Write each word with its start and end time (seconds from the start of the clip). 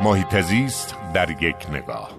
محیط 0.00 0.40
زیست 0.40 0.96
در 1.14 1.30
یک 1.30 1.56
نگاه. 1.72 2.10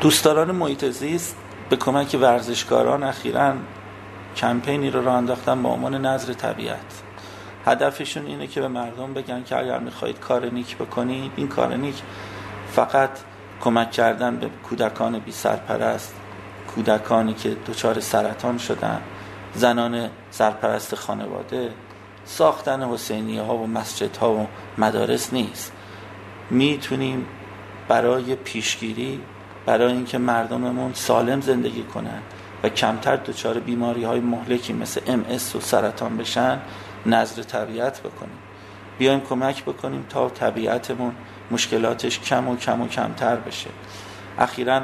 دوستداران 0.00 0.50
محیط 0.50 0.84
زیست 0.84 1.36
به 1.70 1.76
کمک 1.76 2.18
ورزشکاران 2.20 3.02
اخیرا 3.02 3.54
کمپینی 4.36 4.90
رو 4.90 5.04
راه 5.04 5.14
انداختن 5.14 5.62
با 5.62 5.70
عنوان 5.70 6.06
نظر 6.06 6.32
طبیعت. 6.32 7.02
هدفشون 7.64 8.26
اینه 8.26 8.46
که 8.46 8.60
به 8.60 8.68
مردم 8.68 9.14
بگن 9.14 9.42
که 9.42 9.58
اگر 9.58 9.78
می‌خواهید 9.78 10.20
کار 10.20 10.46
نیک 10.46 10.76
بکنید 10.76 11.32
این 11.36 11.48
کار 11.48 11.74
نیک. 11.74 12.02
فقط 12.72 13.10
کمک 13.60 13.90
کردن 13.90 14.36
به 14.36 14.48
کودکان 14.68 15.18
بی 15.18 15.32
سرپرست 15.32 16.21
کودکانی 16.74 17.34
که 17.34 17.56
دچار 17.66 18.00
سرطان 18.00 18.58
شدن 18.58 19.00
زنان 19.54 20.10
سرپرست 20.30 20.94
خانواده 20.94 21.70
ساختن 22.24 22.82
حسینیه 22.82 23.42
ها 23.42 23.56
و 23.56 23.66
مسجد 23.66 24.16
ها 24.16 24.32
و 24.32 24.46
مدارس 24.78 25.32
نیست. 25.32 25.72
می‌تونیم 26.50 27.26
برای 27.88 28.34
پیشگیری 28.34 29.20
برای 29.66 29.92
اینکه 29.92 30.18
مردممون 30.18 30.92
سالم 30.94 31.40
زندگی 31.40 31.82
کنن 31.82 32.22
و 32.62 32.68
کمتر 32.68 33.16
دچار 33.16 33.58
بیماری 33.58 34.04
های 34.04 34.20
مهلکی 34.20 34.72
مثل 34.72 35.00
ام 35.06 35.24
و 35.54 35.60
سرطان 35.60 36.16
بشن 36.16 36.58
نظر 37.06 37.42
طبیعت 37.42 38.00
بکنیم. 38.00 38.38
بیایم 38.98 39.20
کمک 39.20 39.64
بکنیم 39.64 40.06
تا 40.08 40.28
طبیعتمون 40.28 41.14
مشکلاتش 41.50 42.20
کم 42.20 42.48
و 42.48 42.56
کم 42.56 42.80
و 42.80 42.88
کمتر 42.88 43.36
بشه. 43.36 43.70
اخیرا 44.38 44.82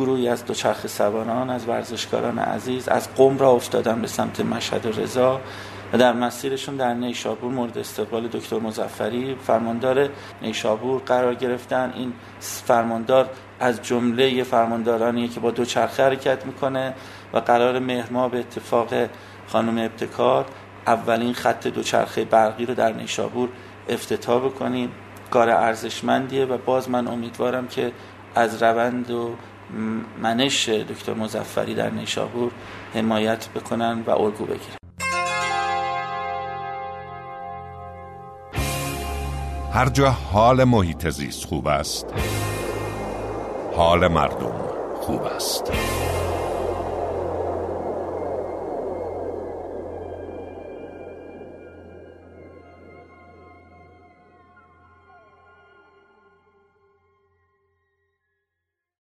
گروهی 0.00 0.28
از 0.28 0.44
دوچرخه 0.44 0.88
سواران 0.88 1.50
از 1.50 1.68
ورزشکاران 1.68 2.38
عزیز 2.38 2.88
از 2.88 3.14
قم 3.14 3.38
را 3.38 3.50
افتادن 3.50 4.00
به 4.00 4.06
سمت 4.06 4.40
مشهد 4.40 4.86
و 4.86 5.00
رضا 5.00 5.40
و 5.92 5.98
در 5.98 6.12
مسیرشون 6.12 6.76
در 6.76 6.94
نیشابور 6.94 7.52
مورد 7.52 7.78
استقبال 7.78 8.28
دکتر 8.28 8.58
مزفری 8.58 9.36
فرماندار 9.42 10.08
نیشابور 10.42 11.02
قرار 11.06 11.34
گرفتن. 11.34 11.92
این 11.96 12.12
فرماندار 12.40 13.28
از 13.60 13.82
جمله 13.82 14.42
فرماندارانیه 14.42 15.28
که 15.28 15.40
با 15.40 15.50
دوچرخه 15.50 16.04
حرکت 16.04 16.46
می‌کنه 16.46 16.94
و 17.32 17.38
قرار 17.38 17.78
مهرما 17.78 18.28
به 18.28 18.38
اتفاق 18.38 18.88
خانم 19.46 19.78
ابتکار 19.78 20.46
اولین 20.86 21.32
خط 21.32 21.66
دوچرخه 21.66 22.24
برقی 22.24 22.66
رو 22.66 22.74
در 22.74 22.92
نیشابور 22.92 23.48
افتتاح 23.88 24.44
بکنیم. 24.44 24.90
کار 25.30 25.50
ارزشمندیه 25.50 26.44
و 26.44 26.58
باز 26.58 26.90
من 26.90 27.08
امیدوارم 27.08 27.68
که 27.68 27.92
از 28.34 28.62
روند 28.62 29.10
و 29.10 29.30
منش 30.22 30.68
دکتر 30.68 31.14
مزفری 31.14 31.74
در 31.74 31.90
نیشابور 31.90 32.52
حمایت 32.94 33.48
بکنن 33.48 34.02
و 34.06 34.10
الگو 34.10 34.44
بگیرن. 34.44 34.76
هر 39.72 39.88
جا 39.88 40.10
حال 40.10 40.64
محیط 40.64 41.08
زیست 41.08 41.44
خوب 41.44 41.66
است 41.66 42.06
حال 43.76 44.08
مردم 44.08 44.52
خوب 45.00 45.22
است. 45.22 45.72